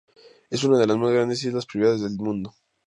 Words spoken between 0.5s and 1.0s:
una de las